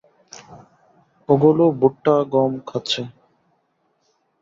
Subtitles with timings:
[1.29, 3.01] ওগুলো ভুট্টা, গম খাচ্ছে।